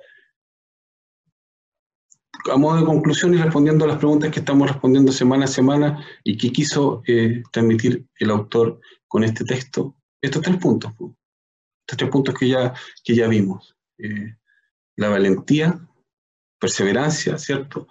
[2.51, 6.07] A modo de conclusión y respondiendo a las preguntas que estamos respondiendo semana a semana
[6.23, 12.11] y que quiso eh, transmitir el autor con este texto, estos tres puntos, estos tres
[12.11, 12.73] puntos que ya,
[13.05, 13.77] que ya vimos.
[13.99, 14.37] Eh,
[14.96, 15.81] la valentía,
[16.61, 17.88] perseverancia, ¿cierto?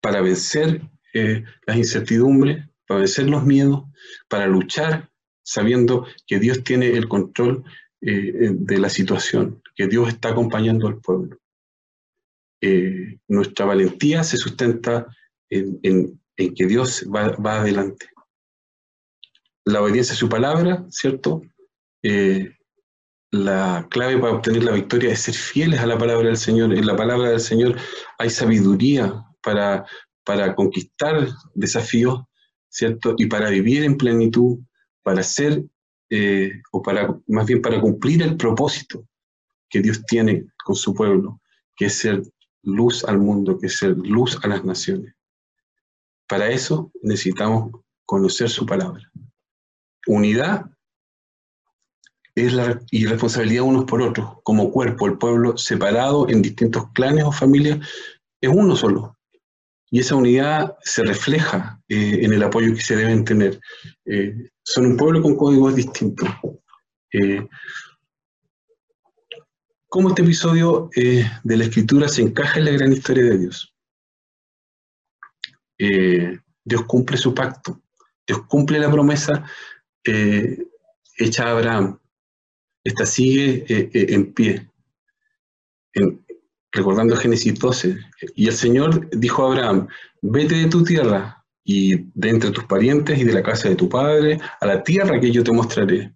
[0.00, 0.82] Para vencer
[1.14, 3.84] eh, las incertidumbres, para vencer los miedos,
[4.28, 5.10] para luchar
[5.42, 7.64] sabiendo que Dios tiene el control
[8.00, 11.38] eh, de la situación, que Dios está acompañando al pueblo.
[12.60, 15.06] Eh, nuestra valentía se sustenta
[15.50, 18.06] en, que Dios va, adelante.
[19.64, 21.42] La obediencia a su palabra, ¿cierto?
[22.02, 22.56] Eh,
[23.30, 26.74] la clave para obtener la victoria es ser fieles a la palabra del Señor.
[26.74, 27.76] En la palabra del Señor
[28.18, 29.86] hay sabiduría para,
[30.24, 32.22] para conquistar desafíos,
[32.72, 33.14] ¿cierto?
[33.18, 34.58] Y para vivir en plenitud,
[35.02, 35.62] para ser,
[36.10, 39.06] eh, o para, más bien para cumplir el propósito
[39.68, 41.40] que Dios tiene con su pueblo,
[41.76, 42.22] que es ser
[42.62, 45.14] luz al mundo, que es ser luz a las naciones.
[46.26, 47.72] Para eso necesitamos
[48.06, 49.10] conocer su palabra.
[50.06, 50.70] Unidad
[52.34, 57.32] es la irresponsabilidad unos por otros, como cuerpo, el pueblo separado en distintos clanes o
[57.32, 57.86] familias,
[58.40, 59.18] es uno solo.
[59.92, 63.60] Y esa unidad se refleja eh, en el apoyo que se deben tener.
[64.06, 66.30] Eh, son un pueblo con códigos distintos.
[67.12, 67.46] Eh,
[69.88, 73.74] ¿Cómo este episodio de la escritura se encaja en la gran historia de Dios?
[75.76, 77.82] Dios cumple su pacto,
[78.26, 79.44] Dios cumple la promesa
[80.02, 81.98] hecha a Abraham.
[82.82, 84.70] Esta sigue en pie.
[85.92, 86.21] En,
[86.72, 87.96] recordando Génesis 12,
[88.34, 89.88] y el Señor dijo a Abraham,
[90.22, 93.88] vete de tu tierra y de entre tus parientes y de la casa de tu
[93.88, 96.14] padre a la tierra que yo te mostraré.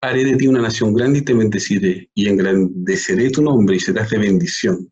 [0.00, 4.10] Haré de ti una nación grande y te bendeciré, y engrandeceré tu nombre y serás
[4.10, 4.90] de bendición.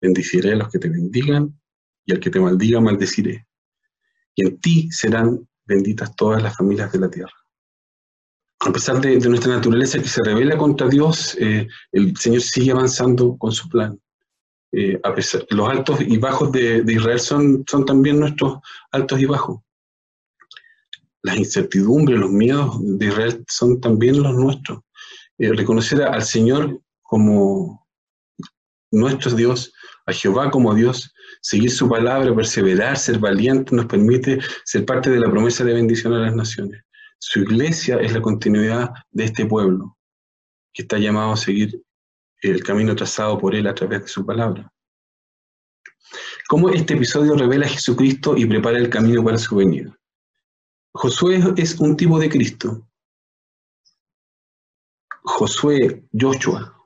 [0.00, 1.58] Bendiciré a los que te bendigan,
[2.06, 3.46] y al que te maldiga maldeciré.
[4.34, 7.44] Y en ti serán benditas todas las familias de la tierra
[8.66, 13.36] a pesar de, nuestra naturaleza que se revela contra Dios, eh, el Señor sigue avanzando
[13.36, 14.00] con su plan.
[14.76, 18.58] Eh, a pesar, los altos y bajos de, Israel son, son también nuestros
[18.90, 19.60] altos y bajos.
[21.22, 24.80] Las incertidumbres, los miedos de Israel son también los nuestros.
[25.38, 27.86] Eh, reconocer al Señor como
[28.90, 29.72] nuestro Dios,
[30.06, 35.20] a Jehová como Dios, seguir su palabra, perseverar, ser valiente, nos permite ser parte de
[35.20, 36.82] la promesa de bendición a las naciones.
[37.18, 39.96] Su iglesia es la continuidad de este pueblo,
[40.72, 41.80] que está llamado a seguir
[42.50, 44.70] el camino trazado por Él a través de su palabra.
[46.48, 49.96] ¿Cómo este episodio revela a Jesucristo y prepara el camino para su venida?
[50.92, 52.86] Josué es un tipo de Cristo.
[55.22, 56.76] Josué, Joshua,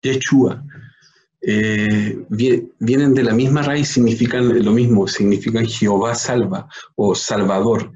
[0.00, 0.64] Yeshua,
[1.42, 2.24] eh,
[2.78, 7.92] vienen de la misma raíz, significan lo mismo, significan Jehová salva o Salvador.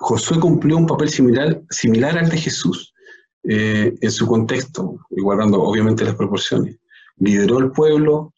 [0.00, 2.91] Josué cumplió un papel similar, similar al de Jesús.
[3.44, 6.78] Eh, en su contexto, y guardando obviamente las proporciones.
[7.16, 8.32] Lideró el pueblo,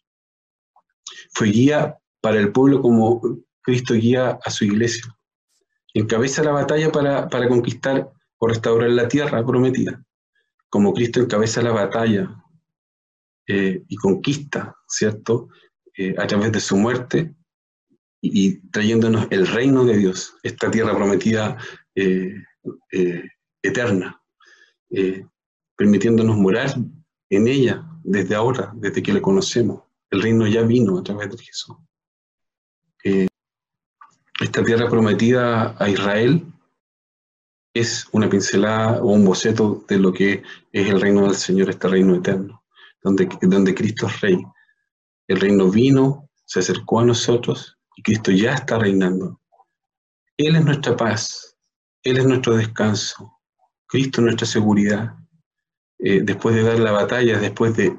[1.31, 3.21] fue guía para el pueblo como
[3.61, 5.15] Cristo guía a su iglesia.
[5.93, 10.03] Encabeza la batalla para, conquistar o restaurar la tierra prometida,
[10.71, 12.43] como Cristo encabeza la batalla
[13.47, 15.49] eh, y conquista, ¿cierto?
[15.99, 17.35] Eh, a través de su muerte
[18.23, 21.59] y, trayéndonos el reino de Dios, esta tierra prometida
[23.63, 24.24] eterna.
[24.97, 25.27] Eh,
[25.77, 26.73] permitiéndonos morar
[27.29, 29.83] en ella desde ahora, desde que le conocemos.
[30.09, 31.77] El reino ya vino a través de Jesús.
[33.03, 33.27] Eh,
[34.41, 36.47] esta tierra prometida a Israel
[37.75, 41.89] es una pincelada o un boceto de lo que es el reino del Señor, este
[41.89, 42.63] reino eterno,
[43.03, 44.39] donde, donde Cristo es rey.
[45.27, 49.41] El reino vino, se acercó a nosotros y Cristo ya está reinando.
[50.37, 51.57] Él es nuestra paz,
[52.05, 53.41] Él es nuestro descanso,
[53.95, 55.15] Cristo nuestra seguridad.
[56.01, 57.97] Eh, después de dar la batalla, después de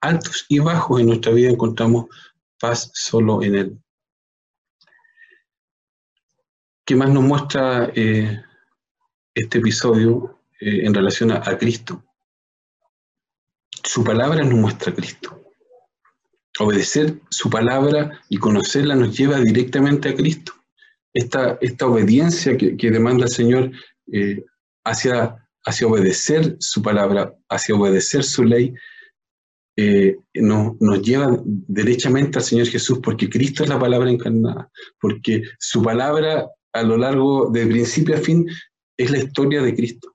[0.00, 2.06] altos y bajos en nuestra vida, encontramos
[2.58, 3.78] paz solo en Él.
[6.86, 8.42] ¿Qué más nos muestra eh,
[9.34, 12.02] este episodio eh, en relación a, Cristo?
[13.82, 15.42] Su palabra nos muestra a Cristo.
[16.58, 20.54] Obedecer su palabra y conocerla nos lleva directamente a Cristo.
[21.12, 23.72] Esta, esta obediencia que, demanda el Señor
[24.84, 28.74] hacia, hacia obedecer su palabra, hacia obedecer su ley,
[29.76, 34.70] eh, nos lleva derechamente al Señor Jesús, porque Cristo es la palabra encarnada,
[35.00, 38.46] porque su palabra a lo largo de principio a fin
[38.96, 40.14] es la historia de Cristo.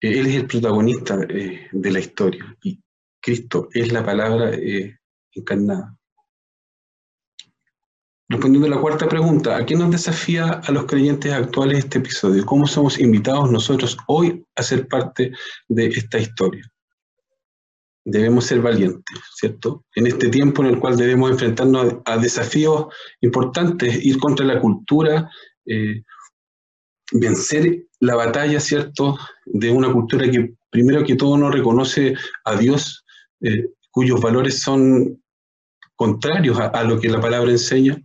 [0.00, 2.80] Él es el protagonista eh, de la historia y
[3.20, 4.98] Cristo es la palabra eh,
[5.32, 5.96] encarnada.
[8.32, 12.46] Respondiendo a la cuarta pregunta, ¿a qué nos desafía a los creyentes actuales este episodio?
[12.46, 15.32] ¿Cómo somos invitados nosotros hoy a ser parte
[15.68, 16.64] de esta historia?
[18.04, 19.84] debemos ser valientes, ¿cierto?
[19.94, 22.86] En este tiempo en el cual debemos enfrentarnos a, desafíos
[23.20, 25.30] importantes, ir contra la cultura,
[25.66, 26.02] eh,
[27.12, 32.14] vencer la batalla, ¿cierto?, de una cultura que primero que todo no reconoce
[32.44, 33.04] a Dios,
[33.42, 35.22] eh, cuyos valores son
[35.94, 38.02] contrarios a, lo que la palabra enseña,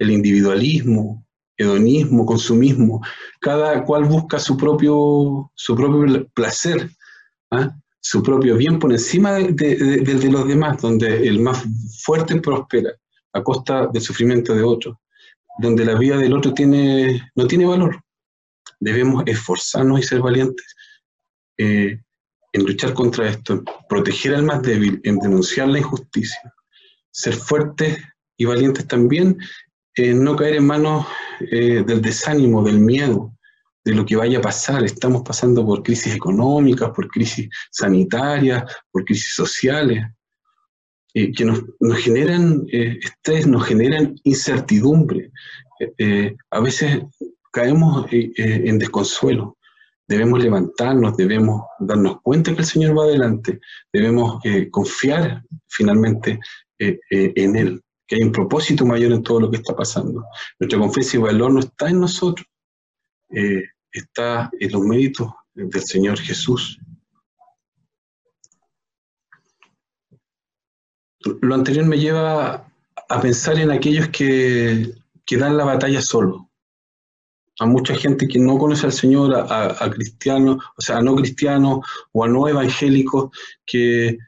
[0.00, 1.24] el individualismo,
[1.56, 3.00] hedonismo, consumismo,
[3.38, 6.90] cada cual busca su propio, su propio placer,
[7.50, 7.76] ¿ah?
[8.00, 11.62] su propio bien por encima del de, los demás, donde el más
[12.02, 12.90] fuerte prospera
[13.34, 15.00] a costa del sufrimiento de otro,
[15.58, 18.02] donde la vida del otro tiene, no tiene valor.
[18.80, 20.74] Debemos esforzarnos y ser valientes
[21.58, 22.00] eh,
[22.54, 26.54] en luchar contra esto, proteger al más débil, en denunciar la injusticia,
[27.10, 27.98] ser fuertes
[28.38, 29.36] y valientes también,
[29.94, 31.06] en no caer en manos
[31.40, 33.34] eh, del desánimo, del miedo,
[33.84, 34.84] de lo que vaya a pasar.
[34.84, 40.04] Estamos pasando por crisis económicas, por crisis sanitarias, por crisis sociales,
[41.12, 41.62] eh, que nos,
[41.98, 45.32] generan eh, estrés, nos generan incertidumbre.
[45.98, 47.00] Eh, a veces
[47.52, 49.56] caemos en desconsuelo.
[50.06, 53.60] Debemos levantarnos, debemos darnos cuenta que el Señor va adelante,
[53.92, 56.38] debemos confiar finalmente
[56.78, 60.24] en Él, que hay un propósito mayor en todo lo que está pasando.
[60.58, 62.44] Nuestra confianza y valor no está en nosotros,
[63.28, 66.80] eh, está en los méritos del Señor Jesús.
[71.20, 72.68] Lo anterior me lleva
[73.08, 74.92] a pensar en aquellos que,
[75.24, 76.50] que dan la batalla solo.
[77.60, 81.86] A mucha gente que no conoce al Señor, a, cristianos, o sea, a no cristianos
[82.10, 83.30] o a no evangélicos,
[83.64, 84.18] que,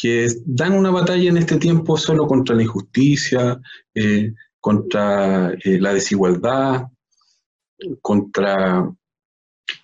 [0.00, 3.60] que dan una batalla en este tiempo solo contra la injusticia,
[3.94, 6.86] eh, contra eh, la desigualdad,
[8.00, 8.88] contra...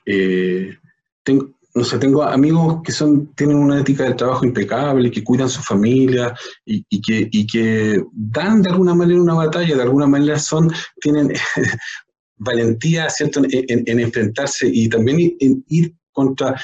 [0.06, 0.76] Eh,
[1.22, 5.48] tengo, no sé, tengo amigos que son, tienen una ética de trabajo impecable, que cuidan
[5.48, 6.32] su familia
[6.64, 11.32] y, que, que dan de alguna manera una batalla, de alguna manera son, tienen
[12.36, 13.42] valentía ¿cierto?
[13.50, 16.54] En, enfrentarse y también en ir contra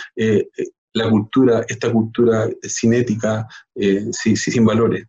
[0.93, 5.07] la cultura, esta cultura cinética, eh, sin valores.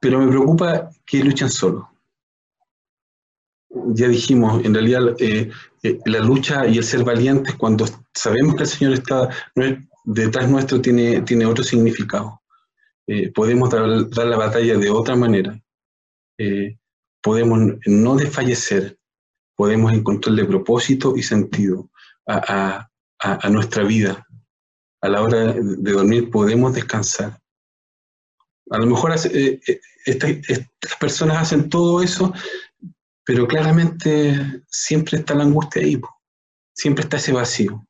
[0.00, 1.86] pero me preocupa que luchan solos
[3.88, 5.50] ya dijimos, en realidad eh,
[5.82, 9.28] eh, la lucha y el ser valientes cuando sabemos que el Señor está
[10.04, 12.40] detrás nuestro tiene, tiene otro significado.
[13.06, 15.60] Eh, podemos dar, la batalla de otra manera.
[17.22, 18.98] podemos no desfallecer,
[19.56, 21.90] podemos encontrarle propósito y sentido
[22.26, 22.88] a,
[23.50, 24.26] nuestra vida.
[25.00, 27.38] A la hora de dormir podemos descansar.
[28.70, 32.32] A lo mejor estas personas hacen todo eso
[33.26, 36.00] pero claramente siempre está la angustia ahí,
[36.72, 37.84] siempre está ese vacío.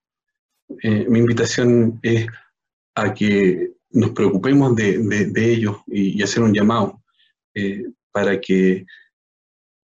[0.83, 2.27] Eh, mi invitación es
[2.95, 7.03] a que nos preocupemos de, ellos y, hacer un llamado
[7.55, 8.87] eh, para que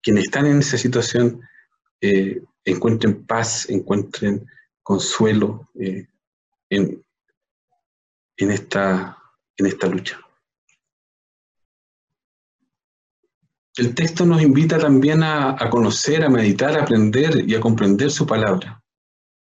[0.03, 1.43] quienes están en esa situación
[2.01, 4.47] eh, encuentren paz, encuentren
[4.93, 5.71] consuelo
[6.69, 7.01] en,
[8.37, 9.17] esta,
[9.57, 10.21] en esta lucha.
[13.77, 18.27] El texto nos invita también a, conocer, a meditar, a aprender y a comprender su
[18.27, 18.83] palabra,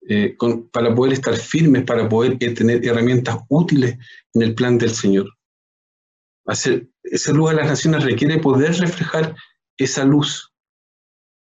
[0.07, 0.37] eh,
[0.71, 3.97] para poder estar firmes, para poder eh, tener herramientas útiles
[4.35, 5.31] en el plan del Señor.
[6.45, 9.35] Hacer, esa luz a las naciones requiere poder reflejar
[9.79, 10.53] esa luz,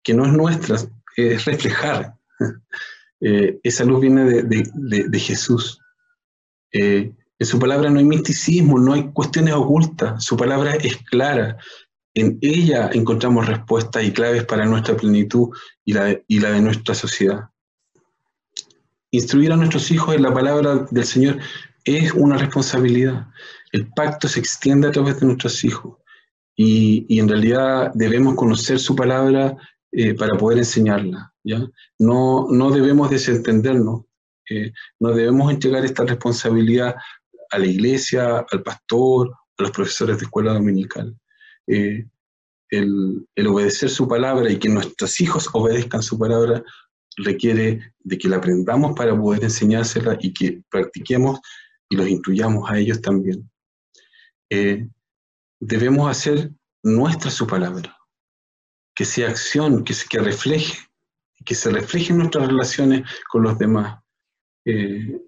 [0.04, 0.78] que no es nuestra,
[1.18, 2.16] es reflejar.
[3.26, 5.80] Eh, esa luz viene de, Jesús.
[6.72, 11.58] en su palabra no hay misticismo, no hay cuestiones ocultas, su palabra es clara,
[12.16, 15.50] en ella encontramos respuestas y claves para nuestra plenitud
[15.84, 17.50] y la, de, y la de nuestra sociedad.
[19.12, 21.40] Instruir a nuestros hijos en la palabra del Señor
[21.86, 23.28] es una responsabilidad.
[23.72, 25.98] El pacto se extiende a través de nuestros hijos
[26.56, 29.58] y, en realidad debemos conocer su palabra
[29.92, 31.33] eh, para poder enseñarla.
[31.44, 31.68] ¿Ya?
[32.00, 34.06] No, no debemos desentendernos,
[34.50, 36.96] eh, no debemos entregar esta responsabilidad
[37.52, 41.16] a la iglesia, al pastor, a los profesores de escuela dominical.
[41.68, 42.06] Eh,
[42.70, 46.64] el, obedecer su palabra y que nuestros hijos obedezcan su palabra
[47.18, 51.40] requiere de que la aprendamos para poder enseñársela y que practiquemos
[51.90, 53.50] y los instruyamos a ellos también.
[54.50, 54.88] Eh,
[55.60, 57.96] debemos hacer nuestra su palabra,
[58.96, 60.80] que sea acción, que, que refleje,
[61.44, 64.00] que se refleje en nuestras relaciones con los demás.
[64.66, 65.20] Eh,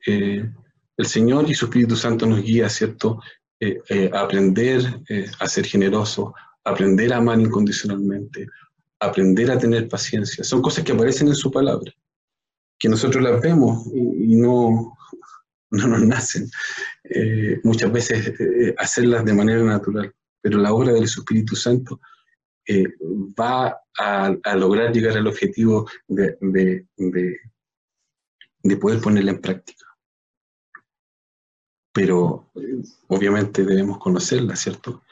[0.97, 3.19] el Señor y su Espíritu Santo nos guía, ¿cierto?,
[3.59, 8.47] eh, eh, aprender eh, a ser generoso, aprender a amar incondicionalmente,
[8.99, 10.43] aprender a tener paciencia.
[10.43, 11.91] Son cosas que aparecen en su palabra,
[12.77, 14.97] que nosotros las vemos y, no,
[15.71, 16.49] no nos nacen.
[17.05, 22.01] Eh, muchas veces eh, hacerlas de manera natural, pero la obra del Espíritu Santo
[22.67, 22.87] eh,
[23.39, 26.87] va a, lograr llegar al objetivo de, de,
[28.77, 29.85] poder ponerla en práctica.
[31.93, 32.51] Pero
[33.07, 35.03] obviamente debemos conocerla, ¿cierto?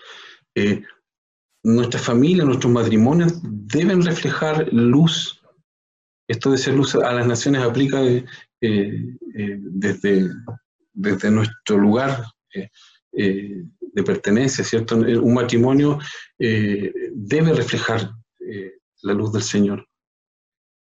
[1.63, 5.41] nuestra familia, nuestros matrimonios deben reflejar luz.
[6.27, 8.01] Esto de ser luz a las naciones aplica
[8.59, 9.17] desde,
[10.93, 12.25] desde nuestro lugar
[13.15, 14.95] eh, de pertenencia, ¿cierto?
[14.95, 15.99] Un matrimonio
[16.39, 19.87] eh, debe reflejar eh, la luz del Señor.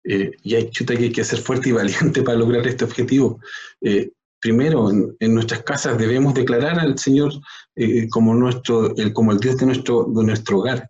[0.04, 3.40] y hay chuta que hay que ser fuerte y valiente para lograr este objetivo.
[4.40, 7.32] primero, en, nuestras casas debemos declarar al Señor
[8.10, 10.90] como, nuestro, el, como el Dios de nuestro, de nuestro hogar.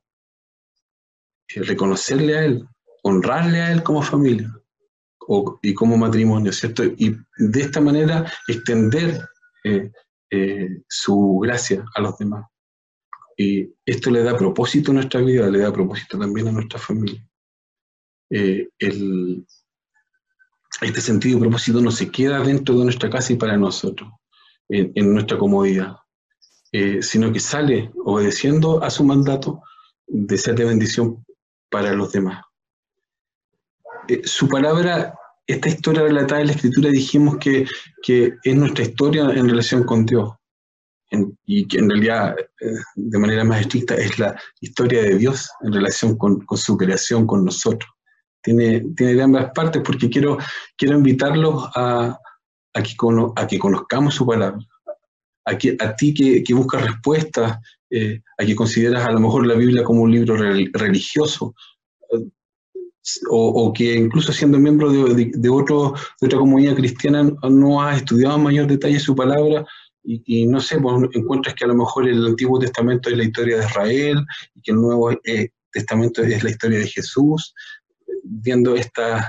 [1.55, 2.65] reconocerle a Él,
[3.03, 4.49] honrarle a Él como familia
[5.61, 6.84] y como matrimonio, ¿cierto?
[6.84, 9.28] Y de esta manera extender
[9.63, 9.91] eh,
[10.88, 12.46] su gracia a los demás.
[13.38, 17.26] Y esto le da propósito a nuestra vida, le da propósito también a nuestra familia.
[18.30, 18.70] Eh,
[20.82, 24.10] este sentido de propósito no se queda dentro de nuestra casa y para nosotros,
[24.70, 25.98] en, nuestra comodidad,
[26.72, 29.62] eh, sino que sale obedeciendo a su mandato
[30.08, 31.26] de ser de bendición
[31.70, 32.44] para los demás.
[34.24, 35.14] su palabra
[35.48, 37.66] esta historia relatada en la escritura dijimos que,
[38.02, 40.30] que es nuestra historia en relación con Dios.
[41.46, 45.74] y que en realidad, eh, de manera más estricta, es la historia de Dios en
[45.74, 47.92] relación con, su creación, con nosotros.
[48.42, 50.38] Tiene, tiene de ambas partes porque quiero,
[50.78, 52.18] quiero invitarlos a,
[52.74, 54.60] a que conozcamos su palabra,
[55.46, 57.58] a, que, a ti que, que buscas respuestas,
[57.89, 61.54] eh, a que consideras a lo mejor la Biblia como un libro religioso,
[63.30, 68.43] o, que incluso siendo miembro de, otro, de otra comunidad cristiana no has estudiado en
[68.43, 69.66] mayor detalle su palabra
[70.04, 73.58] y, no sé, pues encuentras que a lo mejor el Antiguo Testamento es la historia
[73.58, 74.26] de Israel
[74.56, 77.54] y que el Nuevo eh, Testamento es la historia de Jesús,
[78.24, 79.26] viendo estas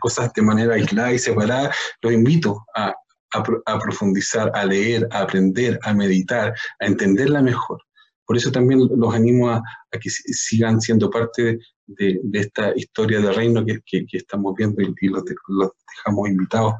[0.00, 2.94] cosas de manera aislada y separada, los invito a,
[3.32, 7.80] a, profundizar, a leer, a aprender, a meditar, a entenderla mejor.
[8.24, 9.62] Por eso también los animo a,
[10.00, 16.28] que sigan siendo parte de, esta historia de reino que, estamos viendo y, los, dejamos
[16.28, 16.74] invitados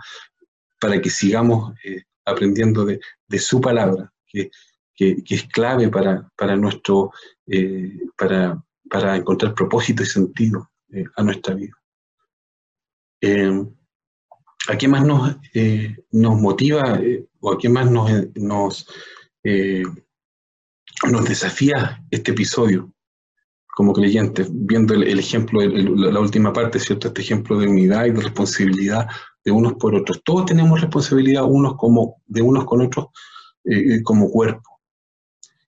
[0.80, 3.00] para que sigamos eh, aprendiendo de,
[3.38, 4.50] su palabra, que,
[4.98, 7.10] es clave para, nuestro,
[7.46, 11.74] eh, para, para, encontrar propósito y sentido eh, a nuestra vida.
[14.68, 15.36] ¿A qué más nos,
[16.12, 17.00] nos motiva
[17.40, 18.86] o a qué más nos,
[21.10, 22.92] nos desafía este episodio?
[23.74, 27.08] como creyentes, viendo el, ejemplo, la última parte, ¿cierto?
[27.08, 29.08] Este ejemplo de unidad y de responsabilidad
[29.44, 30.20] de unos por otros.
[30.24, 33.06] Todos tenemos responsabilidad unos como, de unos con otros
[33.64, 34.80] eh, eh, como cuerpo.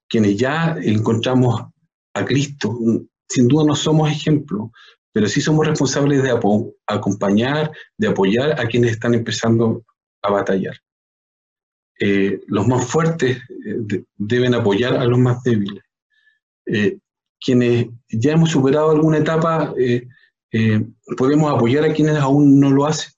[0.06, 1.62] Quienes ya encontramos
[2.12, 2.78] a Cristo,
[3.26, 4.70] sin duda no somos ejemplo,
[5.10, 6.38] pero sí somos responsables de
[6.86, 9.82] acompañar, de apoyar a quienes están empezando
[10.22, 10.74] a batallar.
[12.00, 13.38] Eh, los más fuertes
[14.16, 15.82] deben apoyar a los más débiles
[17.44, 20.08] quienes ya hemos superado alguna etapa, eh,
[20.50, 20.82] eh,
[21.16, 23.12] podemos apoyar a quienes aún no lo hacen.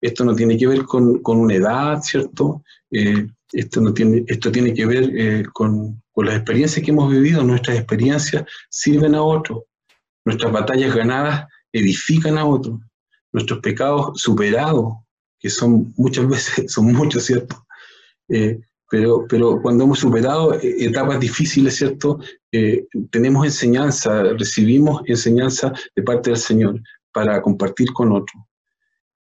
[0.00, 2.62] Esto no tiene que ver con, una edad, ¿cierto?
[2.92, 7.42] Eh, esto, no tiene, esto tiene que ver con, con, las experiencias que hemos vivido.
[7.42, 9.64] Nuestras experiencias sirven a otros.
[10.24, 12.78] Nuestras batallas ganadas edifican a otros.
[13.32, 14.94] Nuestros pecados superados,
[15.40, 17.66] que son muchas veces, son muchos, ¿cierto?
[18.90, 22.18] Pero, pero cuando hemos superado eh, etapas difíciles, ¿cierto?
[22.50, 26.80] Eh, tenemos enseñanza, recibimos enseñanza de parte del Señor
[27.12, 28.42] para compartir con otros.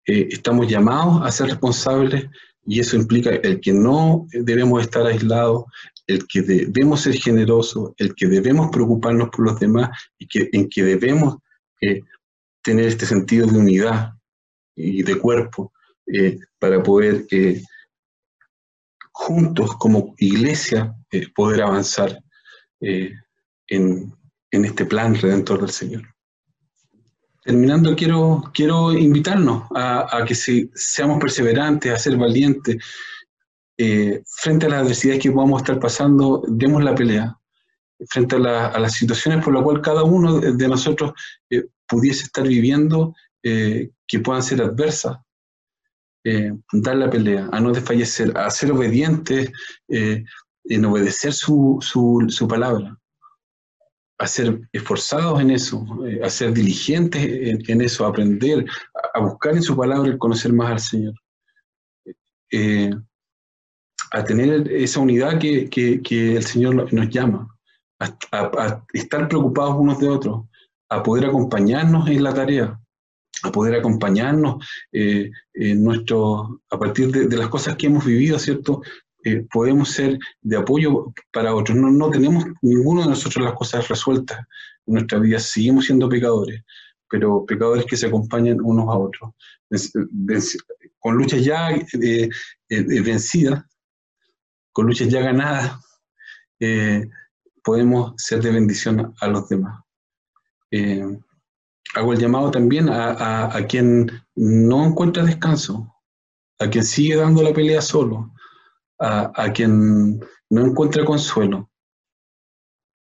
[0.06, 2.26] Eh, estamos llamados a ser responsables
[2.66, 5.64] y eso implica el que no debemos estar aislados,
[6.06, 9.90] el que debemos ser generosos, el que debemos preocuparnos por los demás
[10.20, 11.38] y que, en que debemos
[12.62, 14.14] tener este sentido de unidad
[14.76, 15.72] y de cuerpo
[16.60, 17.26] para poder
[19.16, 22.22] juntos como iglesia eh, poder avanzar
[22.82, 23.14] eh,
[23.68, 24.14] en,
[24.52, 26.04] este plan redentor del Señor.
[27.44, 32.78] Terminando, quiero, quiero invitarnos a, que seamos perseverantes, a ser valientes.
[33.78, 37.38] Eh, frente a las adversidades que podamos estar pasando, demos la pelea.
[38.10, 41.12] Frente a, las situaciones por las cuales cada uno de nosotros
[41.86, 45.18] pudiese estar viviendo, que puedan ser adversas,
[46.28, 49.52] eh, dar la pelea, a no desfallecer, a ser obedientes,
[49.90, 50.24] eh,
[50.64, 52.98] en obedecer su, su, palabra,
[54.18, 57.24] a ser esforzados en eso, eh, a ser diligentes
[57.70, 58.66] en, eso, a aprender,
[59.14, 61.14] a, buscar en su palabra el conocer más al Señor.
[64.12, 67.56] a tener esa unidad que, el Señor nos llama,
[68.00, 70.46] a, estar preocupados unos de otros,
[70.90, 72.80] a poder acompañarnos en la tarea,
[73.46, 78.82] a poder acompañarnos en nuestro, a partir de, las cosas que hemos vivido, ¿cierto?
[79.52, 81.78] podemos ser de apoyo para otros.
[81.78, 84.40] No, no tenemos ninguno de nosotros las cosas resueltas
[84.86, 86.64] en nuestra vida, seguimos siendo pecadores,
[87.10, 89.32] pero pecadores que se acompañan unos a otros.
[91.00, 92.30] Con luchas ya eh,
[92.70, 93.64] eh, vencidas,
[94.72, 95.80] con luchas ya ganadas,
[96.60, 97.08] eh,
[97.64, 99.82] podemos ser de bendición a los demás.
[101.96, 105.96] Hago el llamado también a, a quien no encuentra descanso,
[106.60, 108.34] a quien sigue dando la pelea solo,
[109.00, 110.20] a, quien
[110.50, 111.72] no encuentra consuelo,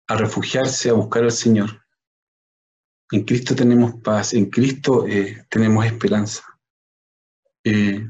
[0.07, 1.81] a refugiarse, a buscar al Señor.
[3.11, 6.43] En Cristo tenemos paz, en Cristo eh, tenemos esperanza.
[7.63, 8.05] Eh,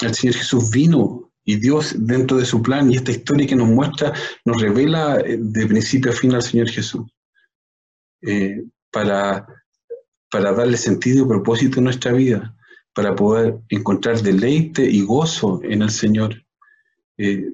[0.00, 3.68] el Señor Jesús vino y Dios dentro de su plan y esta historia que nos
[3.68, 4.12] muestra
[4.44, 7.06] nos revela eh, de principio a fin al Señor Jesús
[8.90, 9.46] para,
[10.30, 12.54] para darle sentido y propósito a nuestra vida,
[12.92, 16.44] para poder encontrar deleite y gozo en el Señor.
[17.16, 17.52] Eh,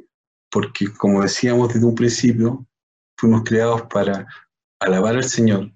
[0.50, 2.66] porque como decíamos desde un principio,
[3.16, 4.26] fuimos creados para
[4.80, 5.72] alabar al Señor,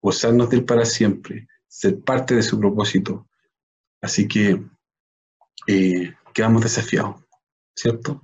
[0.00, 3.26] gozarnos de Él para siempre, ser parte de su propósito.
[4.00, 4.62] Así que
[5.66, 7.16] eh, quedamos desafiados,
[7.74, 8.22] ¿cierto?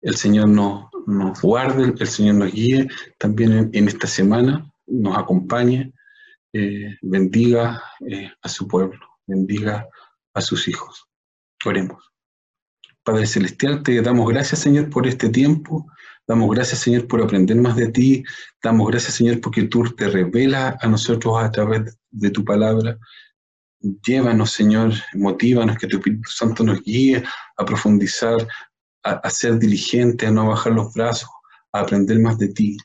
[0.00, 2.88] El Señor nos, nos guarde, el Señor nos guíe
[3.18, 5.92] también en, esta semana, nos acompañe,
[6.52, 7.82] eh, bendiga
[8.42, 9.86] a su pueblo, bendiga
[10.34, 11.06] a sus hijos.
[11.64, 12.02] Oremos.
[13.02, 15.86] Padre Celestial, te damos gracias, Señor, por este tiempo.
[16.26, 18.22] Damos gracias, Señor, por aprender más de ti.
[18.62, 22.98] Damos gracias, Señor, porque tú te revelas a nosotros a través de tu palabra.
[23.80, 27.24] Llévanos, Señor, motívanos, que tu Espíritu Santo nos guíe
[27.56, 28.46] a profundizar,
[29.02, 31.30] a, ser diligentes, a no bajar los brazos,
[31.72, 32.76] a aprender más de ti.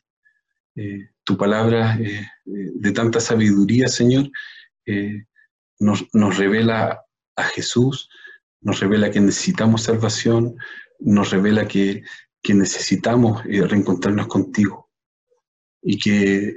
[0.75, 4.29] Eh, tu palabra eh, eh, de tanta sabiduría, Señor,
[5.79, 7.03] nos, nos revela
[7.35, 8.09] a Jesús,
[8.61, 10.55] nos revela que necesitamos salvación,
[10.99, 12.03] nos revela que,
[12.49, 14.89] necesitamos eh, reencontrarnos contigo.
[15.81, 16.55] Y que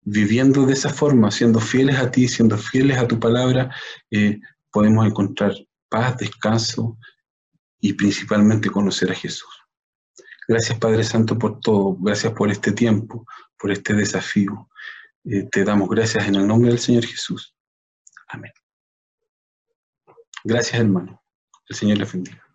[0.00, 3.74] viviendo de esa forma, siendo fieles a ti, siendo fieles a tu palabra,
[4.10, 4.40] eh,
[4.70, 5.52] podemos encontrar
[5.88, 6.98] paz, descanso
[7.80, 9.50] y principalmente conocer a Jesús.
[10.48, 13.24] Gracias Padre Santo por todo, gracias por este tiempo,
[13.62, 14.68] por este desafío.
[15.24, 17.54] Eh, te damos gracias en el nombre del Señor Jesús.
[18.26, 18.50] Amén.
[20.42, 21.22] Gracias hermano.
[21.68, 22.51] El Señor le bendiga.